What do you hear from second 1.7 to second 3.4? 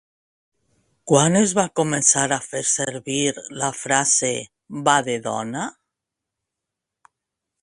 començar a fer servir